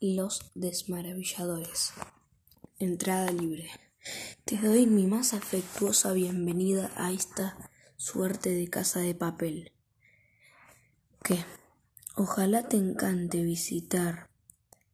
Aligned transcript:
Los 0.00 0.52
Desmaravilladores. 0.54 1.90
Entrada 2.78 3.32
libre. 3.32 3.68
Te 4.44 4.56
doy 4.56 4.86
mi 4.86 5.08
más 5.08 5.34
afectuosa 5.34 6.12
bienvenida 6.12 6.92
a 6.94 7.10
esta 7.10 7.68
suerte 7.96 8.50
de 8.50 8.68
casa 8.68 9.00
de 9.00 9.16
papel. 9.16 9.72
Que 11.24 11.44
ojalá 12.14 12.68
te 12.68 12.76
encante 12.76 13.42
visitar. 13.42 14.30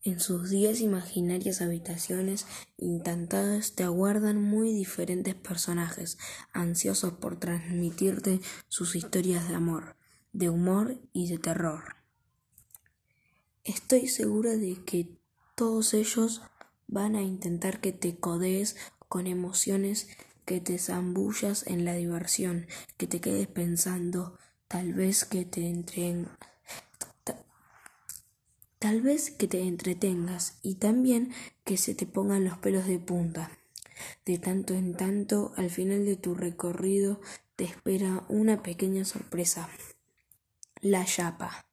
En 0.04 0.20
sus 0.20 0.48
diez 0.48 0.80
imaginarias 0.80 1.60
habitaciones 1.60 2.46
encantadas 2.78 3.74
te 3.74 3.84
aguardan 3.84 4.40
muy 4.40 4.72
diferentes 4.72 5.34
personajes, 5.34 6.16
ansiosos 6.54 7.12
por 7.12 7.38
transmitirte 7.38 8.40
sus 8.68 8.96
historias 8.96 9.50
de 9.50 9.54
amor, 9.54 9.96
de 10.32 10.48
humor 10.48 10.98
y 11.12 11.28
de 11.28 11.36
terror. 11.36 12.03
Estoy 13.64 14.08
segura 14.08 14.56
de 14.56 14.84
que 14.84 15.08
todos 15.54 15.94
ellos 15.94 16.42
van 16.86 17.16
a 17.16 17.22
intentar 17.22 17.80
que 17.80 17.92
te 17.92 18.16
codees 18.16 18.76
con 19.08 19.26
emociones, 19.26 20.08
que 20.44 20.60
te 20.60 20.78
zambullas 20.78 21.66
en 21.66 21.86
la 21.86 21.94
diversión, 21.94 22.66
que 22.98 23.06
te 23.06 23.22
quedes 23.22 23.46
pensando, 23.46 24.38
tal 24.68 24.92
vez 24.92 25.24
que 25.24 25.46
te 25.46 25.66
entren 25.66 26.28
tal 28.84 29.00
vez 29.00 29.30
que 29.30 29.48
te 29.48 29.62
entretengas 29.62 30.58
y 30.60 30.74
también 30.74 31.32
que 31.64 31.78
se 31.78 31.94
te 31.94 32.04
pongan 32.04 32.44
los 32.44 32.58
pelos 32.58 32.86
de 32.86 32.98
punta. 32.98 33.50
De 34.26 34.36
tanto 34.36 34.74
en 34.74 34.94
tanto, 34.94 35.54
al 35.56 35.70
final 35.70 36.04
de 36.04 36.16
tu 36.16 36.34
recorrido 36.34 37.18
te 37.56 37.64
espera 37.64 38.26
una 38.28 38.62
pequeña 38.62 39.06
sorpresa. 39.06 39.70
La 40.82 41.06
chapa 41.06 41.63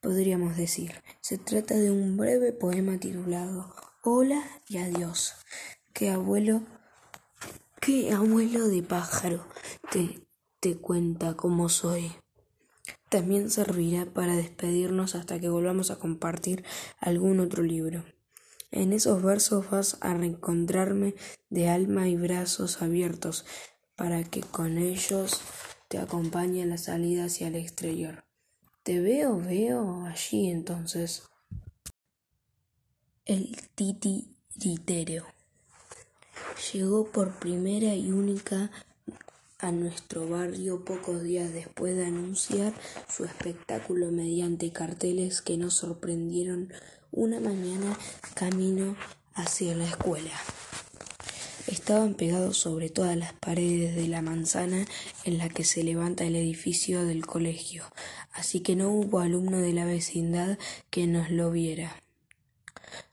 podríamos 0.00 0.56
decir. 0.56 1.02
Se 1.20 1.38
trata 1.38 1.74
de 1.74 1.90
un 1.90 2.16
breve 2.16 2.52
poema 2.52 2.98
titulado 2.98 3.74
Hola 4.02 4.42
y 4.68 4.78
adiós. 4.78 5.34
Que 5.92 6.10
abuelo, 6.10 6.62
qué 7.80 8.12
abuelo 8.12 8.68
de 8.68 8.82
pájaro 8.82 9.46
te, 9.90 10.26
te 10.60 10.76
cuenta 10.76 11.34
cómo 11.34 11.68
soy. 11.68 12.12
También 13.08 13.50
servirá 13.50 14.06
para 14.06 14.36
despedirnos 14.36 15.14
hasta 15.14 15.40
que 15.40 15.48
volvamos 15.48 15.90
a 15.90 15.98
compartir 15.98 16.64
algún 17.00 17.40
otro 17.40 17.62
libro. 17.62 18.04
En 18.70 18.92
esos 18.92 19.22
versos 19.22 19.70
vas 19.70 19.96
a 20.02 20.12
reencontrarme 20.12 21.14
de 21.48 21.68
alma 21.68 22.08
y 22.08 22.16
brazos 22.16 22.82
abiertos 22.82 23.46
para 23.96 24.22
que 24.24 24.42
con 24.42 24.76
ellos 24.76 25.40
te 25.88 25.98
acompañe 25.98 26.66
la 26.66 26.76
salida 26.76 27.24
hacia 27.24 27.48
el 27.48 27.56
exterior. 27.56 28.27
Te 28.82 29.00
veo, 29.00 29.38
veo 29.38 30.06
allí 30.06 30.50
entonces. 30.50 31.22
El 33.24 33.56
titiritero. 33.74 35.26
Llegó 36.72 37.06
por 37.10 37.38
primera 37.38 37.94
y 37.94 38.10
única 38.10 38.70
a 39.58 39.72
nuestro 39.72 40.28
barrio 40.28 40.84
pocos 40.84 41.22
días 41.22 41.52
después 41.52 41.96
de 41.96 42.06
anunciar 42.06 42.72
su 43.08 43.24
espectáculo 43.24 44.10
mediante 44.12 44.72
carteles 44.72 45.42
que 45.42 45.56
nos 45.56 45.74
sorprendieron 45.74 46.72
una 47.10 47.40
mañana 47.40 47.98
camino 48.34 48.96
hacia 49.34 49.74
la 49.74 49.84
escuela. 49.84 50.32
Estaban 51.68 52.14
pegados 52.14 52.56
sobre 52.56 52.88
todas 52.88 53.14
las 53.14 53.34
paredes 53.34 53.94
de 53.94 54.08
la 54.08 54.22
manzana 54.22 54.86
en 55.24 55.36
la 55.36 55.50
que 55.50 55.64
se 55.64 55.84
levanta 55.84 56.24
el 56.24 56.34
edificio 56.34 57.04
del 57.04 57.26
colegio, 57.26 57.84
así 58.32 58.60
que 58.60 58.74
no 58.74 58.88
hubo 58.88 59.20
alumno 59.20 59.58
de 59.58 59.74
la 59.74 59.84
vecindad 59.84 60.58
que 60.88 61.06
nos 61.06 61.30
lo 61.30 61.50
viera. 61.50 62.02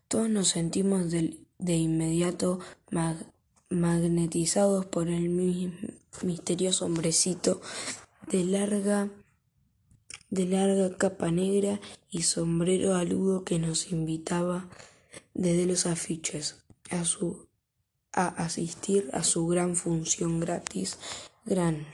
Todos 0.07 0.29
nos 0.29 0.47
sentimos 0.47 1.11
de, 1.11 1.35
inmediato 1.75 2.61
magnetizados 3.69 4.85
por 4.85 5.09
el 5.09 5.27
misterioso 6.23 6.85
hombrecito 6.85 7.59
de 8.31 8.45
larga 8.45 9.09
de 10.29 10.45
larga 10.45 10.95
capa 10.97 11.29
negra 11.29 11.81
y 12.09 12.23
sombrero 12.23 12.95
aludo 12.95 13.43
que 13.43 13.59
nos 13.59 13.91
invitaba 13.91 14.69
desde 15.33 15.65
los 15.65 15.85
afiches 15.85 16.55
a 16.89 17.03
su 17.03 17.47
a 18.15 18.27
asistir 18.29 19.09
a 19.13 19.23
su 19.23 19.45
gran 19.45 19.75
función 19.75 20.39
gratis, 20.39 20.97
gran 21.43 21.85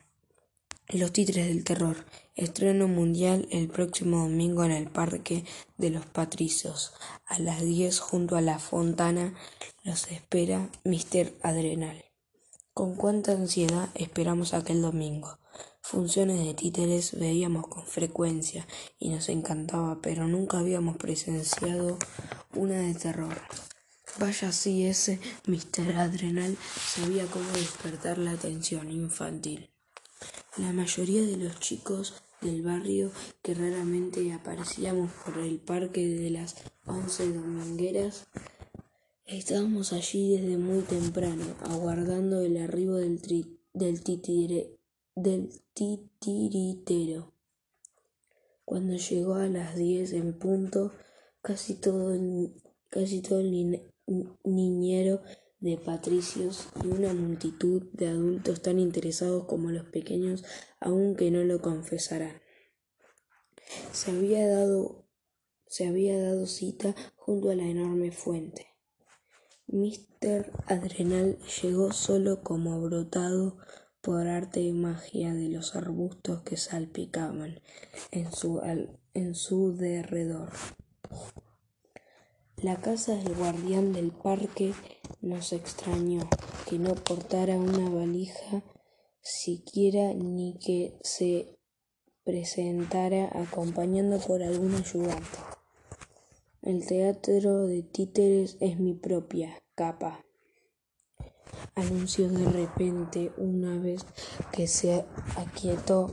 Los 0.88 1.12
Títeres 1.12 1.48
del 1.48 1.64
Terror, 1.64 2.06
estreno 2.36 2.88
mundial 2.88 3.48
el 3.52 3.68
próximo 3.68 4.20
domingo 4.20 4.64
en 4.64 4.72
el 4.72 4.88
Parque 4.88 5.44
de 5.78 5.90
los 5.90 6.06
Patricios, 6.06 6.94
a 7.26 7.40
las 7.40 7.62
10 7.62 8.00
junto 8.00 8.36
a 8.36 8.42
la 8.42 8.60
Fontana, 8.60 9.34
los 9.84 10.10
espera 10.12 10.70
Mr. 10.86 11.34
Adrenal. 11.42 12.06
Con 12.74 12.96
cuánta 12.96 13.32
ansiedad 13.32 13.90
esperamos 13.96 14.54
aquel 14.54 14.82
domingo. 14.82 15.40
Funciones 15.82 16.46
de 16.46 16.54
títeres 16.54 17.20
veíamos 17.20 17.68
con 17.68 17.86
frecuencia 17.86 18.66
y 19.00 19.10
nos 19.10 19.28
encantaba, 19.28 20.00
pero 20.02 20.28
nunca 20.28 20.60
habíamos 20.60 20.98
presenciado 20.98 21.98
una 22.54 22.80
de 22.80 22.94
terror. 22.94 23.36
Vaya 24.20 24.52
si 24.52 24.86
ese 24.86 25.20
Mr. 25.48 25.96
Adrenal 25.96 26.58
sabía 26.96 27.26
cómo 27.28 27.50
despertar 27.52 28.18
la 28.18 28.32
atención 28.32 28.92
infantil. 28.92 29.70
La 30.58 30.74
mayoría 30.74 31.22
de 31.22 31.38
los 31.38 31.60
chicos 31.60 32.22
del 32.42 32.62
barrio 32.62 33.12
que 33.42 33.54
raramente 33.54 34.34
aparecíamos 34.34 35.12
por 35.26 35.38
el 35.38 35.60
parque 35.60 36.08
de 36.08 36.30
las 36.30 36.56
once 36.86 37.32
domingueras 37.32 38.28
estábamos 39.38 39.94
allí 39.94 40.36
desde 40.36 40.58
muy 40.58 40.82
temprano, 40.82 41.46
aguardando 41.62 42.42
el 42.42 42.58
arribo 42.58 42.96
del, 42.96 43.22
del, 43.74 44.78
del 45.16 45.62
titiritero. 45.74 47.34
Cuando 48.66 48.96
llegó 48.96 49.36
a 49.36 49.48
las 49.48 49.76
diez 49.76 50.14
en 50.14 50.38
punto, 50.38 50.92
casi 51.42 51.76
todo, 51.76 52.14
casi 52.90 53.22
todo 53.22 53.40
el 53.40 53.82
niñero 54.44 55.22
de 55.60 55.78
patricios 55.78 56.68
y 56.84 56.88
una 56.88 57.14
multitud 57.14 57.84
de 57.94 58.08
adultos 58.08 58.62
tan 58.62 58.80
interesados 58.80 59.46
como 59.46 59.70
los 59.70 59.86
pequeños, 59.86 60.44
aunque 60.80 61.30
no 61.30 61.44
lo 61.44 61.62
confesarán. 61.62 62.42
Se 63.94 64.12
había 64.12 64.48
dado, 64.48 65.06
se 65.68 65.88
había 65.88 66.22
dado 66.22 66.48
cita 66.48 66.96
junto 67.16 67.52
a 67.52 67.56
la 67.56 67.64
enorme 67.64 68.12
fuente. 68.12 68.68
Mr. 69.68 70.52
Adrenal 70.66 71.38
llegó 71.62 71.94
solo 71.94 72.42
como 72.42 72.82
brotado 72.82 73.58
por 74.02 74.28
arte 74.28 74.62
y 74.62 74.74
magia 74.74 75.34
de 75.34 75.48
los 75.48 75.76
arbustos 75.76 76.42
que 76.42 76.58
salpicaban 76.58 77.62
en 78.12 78.32
su, 78.34 78.62
en 79.14 79.36
su 79.36 79.78
derredor. 79.78 80.50
La 82.62 82.76
casa 82.76 83.16
del 83.16 83.34
guardián 83.34 83.92
del 83.92 84.12
parque 84.12 84.76
nos 85.20 85.52
extrañó 85.52 86.30
que 86.70 86.78
no 86.78 86.94
portara 86.94 87.56
una 87.56 87.90
valija 87.90 88.62
siquiera 89.20 90.14
ni 90.14 90.60
que 90.60 90.96
se 91.02 91.58
presentara 92.24 93.32
acompañando 93.34 94.20
por 94.20 94.44
algún 94.44 94.76
ayudante. 94.76 95.40
El 96.62 96.86
teatro 96.86 97.66
de 97.66 97.82
títeres 97.82 98.58
es 98.60 98.80
mi 98.80 98.94
propia 98.94 99.64
capa, 99.74 100.24
anunció 101.74 102.30
de 102.30 102.46
repente 102.46 103.32
una 103.38 103.80
vez 103.80 104.06
que 104.52 104.68
se 104.68 105.04
aquietó 105.36 106.12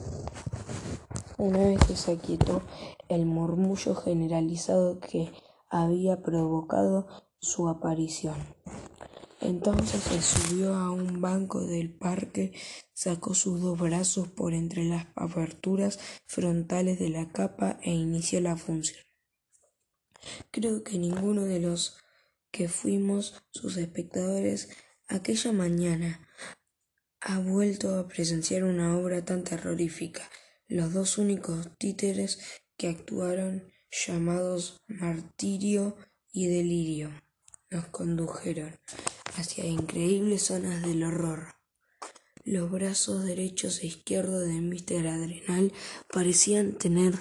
una 1.36 1.58
vez 1.58 1.78
que 1.86 1.94
se 1.94 2.12
aquietó 2.12 2.62
el 3.08 3.26
murmullo 3.26 3.94
generalizado 3.94 4.98
que 4.98 5.30
había 5.70 6.22
provocado 6.22 7.06
su 7.40 7.68
aparición. 7.68 8.36
Entonces 9.40 10.02
se 10.02 10.20
subió 10.20 10.74
a 10.74 10.90
un 10.90 11.20
banco 11.20 11.64
del 11.64 11.92
parque, 11.92 12.52
sacó 12.92 13.34
sus 13.34 13.60
dos 13.60 13.78
brazos 13.78 14.28
por 14.28 14.52
entre 14.52 14.84
las 14.84 15.06
aperturas 15.14 16.00
frontales 16.26 16.98
de 16.98 17.10
la 17.10 17.30
capa 17.30 17.78
e 17.82 17.92
inició 17.92 18.40
la 18.40 18.56
función. 18.56 19.04
Creo 20.50 20.82
que 20.82 20.98
ninguno 20.98 21.44
de 21.44 21.60
los 21.60 21.98
que 22.50 22.68
fuimos 22.68 23.44
sus 23.50 23.76
espectadores 23.76 24.70
aquella 25.06 25.52
mañana 25.52 26.28
ha 27.20 27.38
vuelto 27.38 27.96
a 27.96 28.08
presenciar 28.08 28.64
una 28.64 28.98
obra 28.98 29.24
tan 29.24 29.44
terrorífica. 29.44 30.22
Los 30.66 30.92
dos 30.92 31.18
únicos 31.18 31.76
títeres 31.78 32.40
que 32.76 32.88
actuaron 32.88 33.72
llamados 33.90 34.80
martirio 34.86 35.96
y 36.32 36.46
delirio, 36.46 37.10
nos 37.70 37.86
condujeron 37.86 38.78
hacia 39.36 39.66
increíbles 39.66 40.42
zonas 40.42 40.82
del 40.82 41.04
horror. 41.04 41.54
Los 42.44 42.70
brazos 42.70 43.24
derechos 43.24 43.82
e 43.82 43.88
izquierdos 43.88 44.46
de 44.46 44.60
Mr. 44.60 45.06
Adrenal 45.06 45.72
parecían 46.12 46.78
tener 46.78 47.14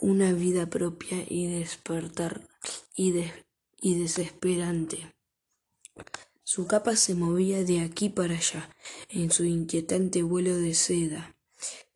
una 0.00 0.32
vida 0.32 0.66
propia 0.68 1.24
y 1.26 1.46
despertar 1.46 2.46
y, 2.94 3.14
y 3.80 3.98
desesperante. 3.98 5.14
Su 6.42 6.66
capa 6.66 6.96
se 6.96 7.14
movía 7.14 7.64
de 7.64 7.80
aquí 7.80 8.10
para 8.10 8.34
allá, 8.34 8.68
en 9.08 9.30
su 9.30 9.44
inquietante 9.44 10.22
vuelo 10.22 10.54
de 10.54 10.74
seda, 10.74 11.34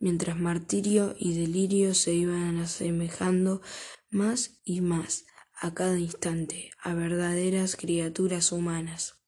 mientras 0.01 0.39
martirio 0.39 1.15
y 1.19 1.39
delirio 1.39 1.95
se 1.95 2.15
iban 2.15 2.57
asemejando 2.57 3.61
más 4.11 4.61
y 4.65 4.81
más 4.81 5.27
a 5.61 5.75
cada 5.75 5.99
instante 5.99 6.71
a 6.81 6.95
verdaderas 6.95 7.77
criaturas 7.77 8.53
humanas. 8.53 9.19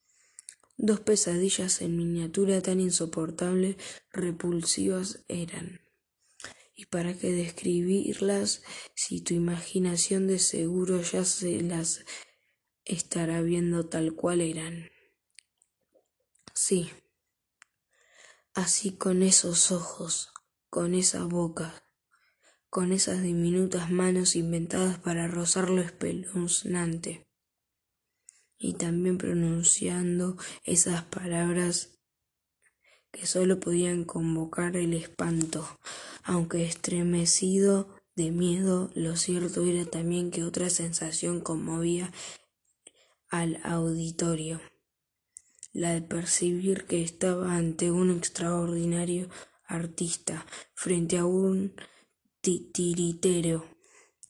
Dos 0.77 1.01
pesadillas 1.01 1.81
en 1.81 1.97
miniatura 1.97 2.61
tan 2.61 2.79
insoportables, 2.79 3.75
repulsivas 4.11 5.23
eran. 5.27 5.81
¿Y 6.73 6.85
para 6.85 7.13
qué 7.13 7.31
describirlas 7.31 8.63
si 8.95 9.21
tu 9.21 9.35
imaginación 9.35 10.25
de 10.27 10.39
seguro 10.39 11.01
ya 11.01 11.25
se 11.25 11.61
las 11.61 12.03
estará 12.85 13.41
viendo 13.41 13.87
tal 13.87 14.15
cual 14.15 14.41
eran? 14.41 14.89
Sí, 16.55 16.89
así 18.53 18.97
con 18.97 19.21
esos 19.21 19.71
ojos, 19.71 20.31
con 20.69 20.95
esa 20.95 21.25
boca, 21.25 21.83
con 22.71 22.93
esas 22.93 23.21
diminutas 23.21 23.91
manos 23.91 24.37
inventadas 24.37 24.97
para 24.97 25.27
rozar 25.27 25.69
lo 25.69 25.81
espeluznante, 25.81 27.27
y 28.57 28.75
también 28.75 29.17
pronunciando 29.17 30.37
esas 30.63 31.03
palabras 31.03 31.99
que 33.11 33.25
sólo 33.25 33.59
podían 33.59 34.05
convocar 34.05 34.77
el 34.77 34.93
espanto, 34.93 35.67
aunque 36.23 36.63
estremecido 36.63 37.93
de 38.15 38.31
miedo, 38.31 38.89
lo 38.95 39.17
cierto 39.17 39.65
era 39.65 39.83
también 39.83 40.31
que 40.31 40.45
otra 40.45 40.69
sensación 40.69 41.41
conmovía 41.41 42.13
al 43.27 43.59
auditorio, 43.65 44.61
la 45.73 45.91
de 45.91 46.01
percibir 46.01 46.85
que 46.85 47.03
estaba 47.03 47.57
ante 47.57 47.91
un 47.91 48.15
extraordinario 48.15 49.27
artista, 49.65 50.45
frente 50.73 51.17
a 51.17 51.25
un 51.25 51.73
titiritero 52.41 53.65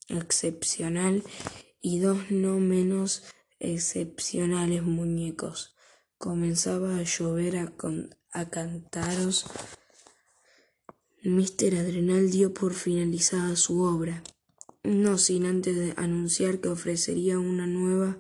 excepcional 0.08 1.24
y 1.81 2.00
dos 2.00 2.30
no 2.30 2.60
menos 2.60 3.24
excepcionales 3.60 4.84
muñecos. 4.84 5.75
Comenzaba 6.18 6.98
a 6.98 7.04
llover 7.04 7.58
a, 8.31 8.50
cantaros. 8.50 9.46
Mister 11.24 11.75
Adrenal 11.75 12.31
dio 12.31 12.54
por 12.54 12.74
finalizada 12.74 13.56
su 13.56 13.81
obra, 13.81 14.24
no 14.84 15.18
sin 15.18 15.46
antes 15.46 15.94
anunciar 15.98 16.60
que 16.60 16.69
ofrecería 16.69 17.40
una 17.40 17.68
nueva 17.68 18.18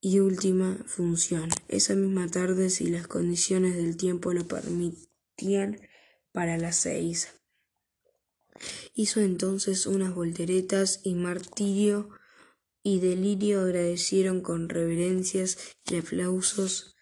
y 0.00 0.20
última 0.20 0.78
función, 0.86 1.50
esa 1.68 1.94
misma 1.94 2.28
tarde 2.28 2.70
si 2.70 2.88
las 2.88 3.06
condiciones 3.06 3.76
del 3.76 3.96
tiempo 3.96 4.32
lo 4.32 4.46
permitían, 4.46 5.80
para 6.32 6.58
las 6.58 6.76
seis. 6.76 7.39
Hizo 8.94 9.20
entonces 9.20 9.86
unas 9.86 10.14
volteretas 10.14 11.00
y 11.04 11.14
martirio 11.14 12.10
y 12.82 13.00
delirio 13.00 13.62
agradecieron 13.62 14.40
con 14.40 14.68
reverencias 14.68 15.58
y 15.90 15.96
aplausos 15.96 16.96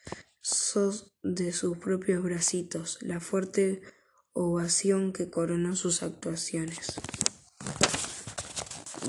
de 1.23 1.53
sus 1.53 1.77
propios 1.79 2.23
bracitos 2.23 2.99
la 3.03 3.21
fuerte 3.21 3.83
ovación 4.33 5.13
que 5.13 5.31
coronó 5.31 5.77
sus 5.77 6.03
actuaciones. 6.03 6.95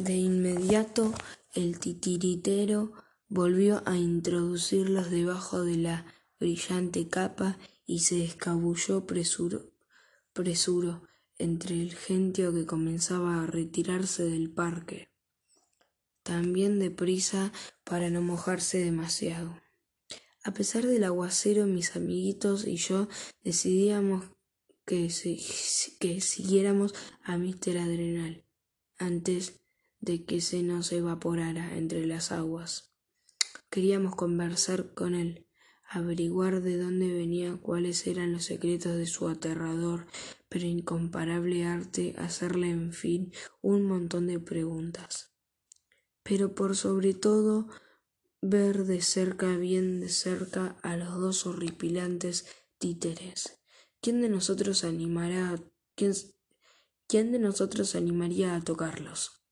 De 0.01 0.15
inmediato 0.15 1.13
el 1.53 1.79
titiritero 1.79 2.93
volvió 3.27 3.81
a 3.85 3.97
introducirlos 3.97 5.11
debajo 5.11 5.63
de 5.63 5.77
la 5.77 6.05
brillante 6.39 7.07
capa 7.07 7.57
y 7.85 7.99
se 7.99 8.23
escabulló 8.23 9.05
presuro, 9.05 9.71
presuro 10.33 11.08
entre 11.39 11.81
el 11.81 11.95
gentío 11.95 12.53
que 12.53 12.65
comenzaba 12.67 13.43
a 13.43 13.47
retirarse 13.47 14.23
del 14.23 14.51
parque, 14.51 15.09
también 16.21 16.77
deprisa 16.77 17.51
para 17.83 18.11
no 18.11 18.21
mojarse 18.21 18.77
demasiado. 18.77 19.59
A 20.43 20.53
pesar 20.53 20.85
del 20.85 21.03
aguacero, 21.03 21.65
mis 21.65 21.95
amiguitos 21.95 22.67
y 22.67 22.75
yo 22.75 23.07
decidíamos 23.43 24.25
que, 24.85 25.11
que 25.99 26.21
siguiéramos 26.21 26.93
a 27.23 27.37
Mister 27.37 27.77
Adrenal 27.77 28.45
antes 28.97 29.59
de 29.99 30.25
que 30.25 30.41
se 30.41 30.61
nos 30.63 30.91
evaporara 30.91 31.77
entre 31.77 32.05
las 32.05 32.31
aguas. 32.31 32.93
Queríamos 33.69 34.15
conversar 34.15 34.93
con 34.93 35.15
él, 35.15 35.47
averiguar 35.87 36.61
de 36.61 36.77
dónde 36.77 37.11
venía, 37.11 37.57
cuáles 37.57 38.07
eran 38.07 38.33
los 38.33 38.45
secretos 38.45 38.95
de 38.95 39.05
su 39.05 39.27
aterrador 39.27 40.07
pero 40.49 40.65
incomparable 40.65 41.65
arte, 41.65 42.15
hacerle, 42.17 42.71
en 42.71 42.91
fin, 42.91 43.31
un 43.61 43.83
montón 43.83 44.27
de 44.27 44.39
preguntas. 44.39 45.31
Pero 46.23 46.55
por 46.55 46.75
sobre 46.75 47.13
todo, 47.13 47.67
ver 48.41 48.85
de 48.85 49.01
cerca, 49.01 49.55
bien 49.57 49.99
de 49.99 50.09
cerca, 50.09 50.77
a 50.81 50.97
los 50.97 51.19
dos 51.19 51.45
horripilantes 51.45 52.47
títeres. 52.79 53.61
¿Quién 54.01 54.21
de 54.21 54.29
nosotros 54.29 54.83
animará 54.83 55.61
quién, 55.95 56.13
quién 57.07 57.31
de 57.31 57.39
nosotros 57.39 57.95
animaría 57.95 58.55
a 58.55 58.61
tocarlos? 58.61 59.43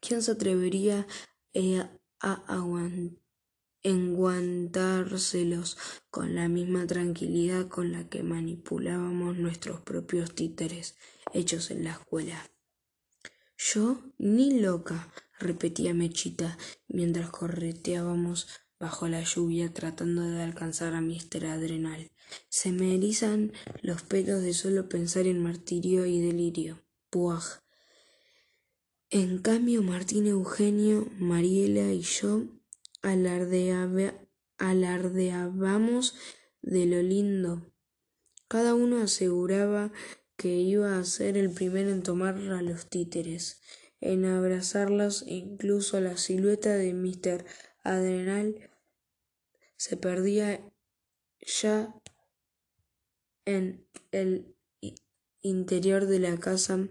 ¿Quién 0.00 0.22
se 0.22 0.32
atrevería 0.32 1.06
eh, 1.52 1.84
a 2.20 2.32
aguantar 2.46 3.25
enguantárselos 3.86 5.78
con 6.10 6.34
la 6.34 6.48
misma 6.48 6.88
tranquilidad 6.88 7.68
con 7.68 7.92
la 7.92 8.08
que 8.08 8.24
manipulábamos 8.24 9.38
nuestros 9.38 9.80
propios 9.80 10.34
títeres 10.34 10.96
hechos 11.32 11.70
en 11.70 11.84
la 11.84 11.92
escuela. 11.92 12.50
Yo 13.56 14.02
ni 14.18 14.58
loca, 14.60 15.12
repetía 15.38 15.94
Mechita 15.94 16.58
mientras 16.88 17.30
correteábamos 17.30 18.48
bajo 18.80 19.06
la 19.06 19.22
lluvia 19.22 19.72
tratando 19.72 20.22
de 20.22 20.42
alcanzar 20.42 20.94
a 20.94 21.00
Mister 21.00 21.46
Adrenal. 21.46 22.10
Se 22.48 22.72
me 22.72 22.96
erizan 22.96 23.52
los 23.82 24.02
pelos 24.02 24.42
de 24.42 24.52
solo 24.52 24.88
pensar 24.88 25.28
en 25.28 25.40
martirio 25.40 26.06
y 26.06 26.20
delirio. 26.20 26.82
Puaj. 27.08 27.60
En 29.10 29.38
cambio, 29.38 29.84
Martín 29.84 30.26
Eugenio, 30.26 31.08
Mariela 31.20 31.92
y 31.92 32.00
yo 32.00 32.55
alardeábamos 34.58 36.14
de 36.62 36.86
lo 36.86 37.02
lindo. 37.02 37.72
Cada 38.48 38.74
uno 38.74 39.00
aseguraba 39.00 39.92
que 40.36 40.48
iba 40.56 40.98
a 40.98 41.04
ser 41.04 41.36
el 41.36 41.50
primero 41.50 41.90
en 41.90 42.02
tomar 42.02 42.36
a 42.36 42.62
los 42.62 42.88
títeres, 42.88 43.60
en 44.00 44.24
abrazarlos, 44.24 45.24
incluso 45.26 46.00
la 46.00 46.16
silueta 46.16 46.74
de 46.74 46.94
Mr. 46.94 47.44
Adrenal 47.82 48.70
se 49.76 49.96
perdía 49.96 50.72
ya 51.40 51.94
en 53.44 53.86
el 54.10 54.56
interior 55.40 56.06
de 56.06 56.18
la 56.18 56.38
casa 56.38 56.88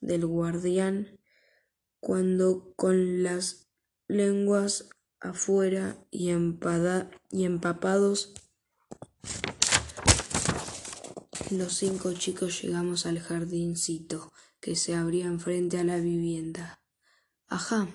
del 0.00 0.26
guardián 0.26 1.18
cuando 2.00 2.72
con 2.76 3.22
las 3.22 3.68
lenguas 4.06 4.90
afuera 5.20 5.98
y, 6.10 6.30
y 6.30 7.44
empapados 7.44 8.34
los 11.50 11.72
cinco 11.74 12.12
chicos 12.12 12.62
llegamos 12.62 13.06
al 13.06 13.20
jardincito 13.20 14.32
que 14.60 14.76
se 14.76 14.94
abría 14.94 15.26
enfrente 15.26 15.78
a 15.78 15.84
la 15.84 15.96
vivienda. 15.96 16.82
Ajá, 17.46 17.88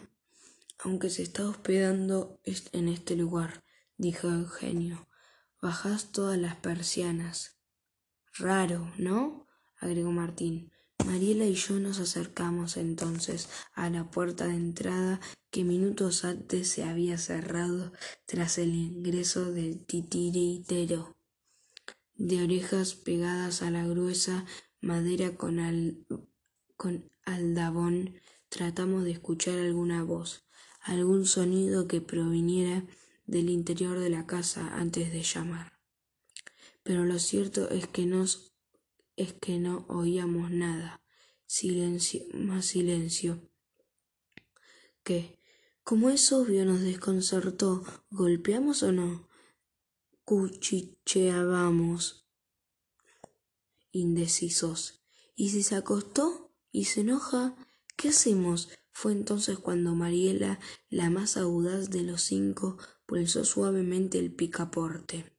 aunque 0.79 1.09
se 1.09 1.21
está 1.21 1.47
hospedando 1.47 2.39
en 2.43 2.89
este 2.89 3.15
lugar, 3.15 3.63
dijo 3.95 4.27
Eugenio. 4.27 5.07
Bajás 5.61 6.11
todas 6.11 6.37
las 6.37 6.55
persianas. 6.55 7.59
Raro, 8.33 8.91
¿no? 8.97 9.47
agregó 9.77 10.11
Martín. 10.11 10.72
Mariela 11.05 11.45
y 11.45 11.55
yo 11.55 11.79
nos 11.79 11.99
acercamos 11.99 12.77
entonces 12.77 13.49
a 13.73 13.89
la 13.89 14.09
puerta 14.09 14.47
de 14.47 14.55
entrada 14.55 15.19
que 15.51 15.63
minutos 15.63 16.23
antes 16.23 16.69
se 16.69 16.83
había 16.83 17.17
cerrado 17.17 17.91
tras 18.25 18.57
el 18.57 18.73
ingreso 18.73 19.51
del 19.51 19.85
titiritero, 19.85 21.15
de 22.15 22.43
orejas 22.43 22.95
pegadas 22.95 23.61
a 23.61 23.69
la 23.69 23.85
gruesa 23.85 24.45
madera 24.81 25.35
con, 25.35 26.05
con 26.77 27.11
aldabón, 27.25 28.15
tratamos 28.49 29.03
de 29.03 29.11
escuchar 29.11 29.59
alguna 29.59 30.03
voz, 30.03 30.45
algún 30.81 31.25
sonido 31.25 31.87
que 31.87 32.01
proviniera 32.01 32.85
del 33.25 33.49
interior 33.49 33.99
de 33.99 34.09
la 34.09 34.25
casa 34.25 34.75
antes 34.75 35.11
de 35.11 35.23
llamar. 35.23 35.73
Pero 36.83 37.05
lo 37.05 37.19
cierto 37.19 37.69
es 37.69 37.87
que 37.87 38.05
nos 38.05 38.52
es 39.15 39.33
que 39.33 39.59
no 39.59 39.85
oíamos 39.89 40.51
nada. 40.51 41.01
Silencio, 41.45 42.21
más 42.33 42.65
silencio. 42.65 43.49
¿Qué? 45.03 45.39
Como 45.83 46.09
es 46.09 46.31
obvio, 46.31 46.65
nos 46.65 46.81
desconcertó. 46.81 47.83
¿Golpeamos 48.09 48.81
o 48.83 48.91
no? 48.91 49.29
Cuchicheábamos, 50.23 52.27
indecisos. 53.91 55.03
¿Y 55.35 55.49
si 55.49 55.63
se 55.63 55.75
acostó 55.75 56.55
y 56.71 56.85
se 56.85 57.01
enoja? 57.01 57.55
¿Qué 57.97 58.09
hacemos? 58.09 58.69
Fue 58.91 59.11
entonces 59.11 59.59
cuando 59.59 59.95
Mariela, 59.95 60.59
la 60.89 61.09
más 61.09 61.35
audaz 61.35 61.89
de 61.89 62.03
los 62.03 62.21
cinco, 62.21 62.77
pulsó 63.05 63.43
suavemente 63.43 64.19
el 64.19 64.33
picaporte. 64.33 65.33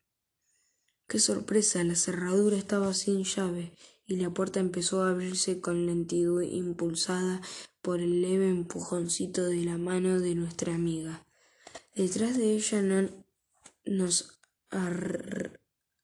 Qué 1.07 1.19
sorpresa, 1.21 1.85
la 1.85 1.95
cerradura 1.95 2.57
estaba 2.57 2.95
sin 2.95 3.25
llave 3.25 3.73
y 4.07 4.17
la 4.17 4.31
puerta 4.31 4.61
empezó 4.61 5.03
a 5.03 5.11
abrirse 5.11 5.61
con 5.61 5.87
lentitud 5.87 6.43
impulsada 6.43 7.41
por 7.83 8.01
el 8.01 8.23
leve 8.23 8.49
empujoncito 8.49 9.45
de 9.45 9.65
la 9.65 9.77
mano 9.77 10.21
de 10.21 10.35
nuestra 10.35 10.75
amiga. 10.75 11.27
Detrás 11.95 12.37
de 12.37 12.55
ella 12.55 12.83
no 12.83 13.11
nos 13.85 14.41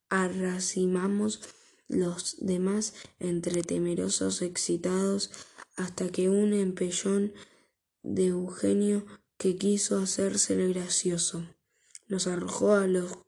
arracimamos 0.09 1.40
los 1.88 2.37
demás 2.38 2.95
entre 3.19 3.62
temerosos 3.62 4.42
excitados 4.42 5.30
hasta 5.76 6.09
que 6.11 6.28
un 6.28 6.52
empellón 6.52 7.33
de 8.02 8.26
Eugenio 8.26 9.04
que 9.38 9.57
quiso 9.57 9.99
hacerse 9.99 10.54
gracioso 10.69 11.45
nos 12.07 12.26
arrojó 12.26 12.75
a 12.75 12.87
los 12.87 13.19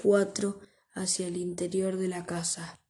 cuatro 0.00 0.60
hacia 0.94 1.28
el 1.28 1.36
interior 1.36 1.96
de 1.96 2.08
la 2.08 2.26
casa. 2.26 2.80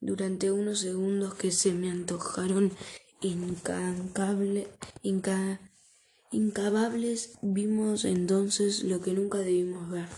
Durante 0.00 0.50
unos 0.50 0.80
segundos 0.80 1.34
que 1.34 1.50
se 1.50 1.72
me 1.72 1.90
antojaron 1.90 2.72
incabables, 6.32 7.38
vimos 7.42 8.04
entonces 8.04 8.82
lo 8.82 9.00
que 9.00 9.12
nunca 9.12 9.38
debimos 9.38 9.90
ver. 9.90 10.08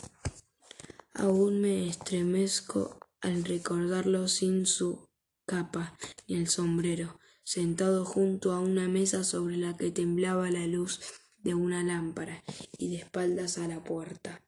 Aún 1.15 1.61
me 1.61 1.89
estremezco 1.89 2.99
al 3.21 3.45
recordarlo 3.45 4.29
sin 4.29 4.67
su 4.67 5.09
capa 5.47 5.99
ni 6.29 6.37
el 6.37 6.49
sombrero, 6.49 7.19
sentado 7.45 8.05
junto 8.05 8.53
a 8.53 8.61
una 8.61 8.89
mesa 8.89 9.25
sobre 9.25 9.57
la 9.57 9.77
que 9.77 9.91
temblaba 9.91 10.51
la 10.51 10.67
luz 10.67 11.01
de 11.39 11.55
una 11.55 11.83
lámpara 11.83 12.45
y 12.79 12.91
de 12.91 12.97
espaldas 12.99 13.59
a 13.59 13.67
la 13.67 13.83
puerta. 13.83 14.42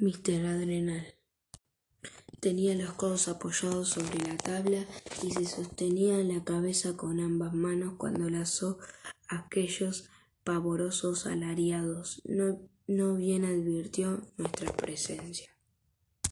Mister 0.00 0.46
Adrenal. 0.46 1.04
Tenía 2.38 2.76
los 2.76 2.92
codos 2.92 3.26
apoyados 3.26 3.88
sobre 3.88 4.28
la 4.28 4.36
tabla 4.36 4.86
y 5.24 5.32
se 5.32 5.44
sostenía 5.44 6.18
la 6.18 6.44
cabeza 6.44 6.96
con 6.96 7.18
ambas 7.18 7.52
manos 7.52 7.94
cuando 7.98 8.30
lanzó 8.30 8.78
aquellos 9.26 10.08
pavorosos 10.44 11.26
alariados. 11.26 12.22
No, 12.24 12.60
no 12.86 13.16
bien 13.16 13.44
advirtió 13.44 14.22
nuestra 14.36 14.72
presencia. 14.72 15.50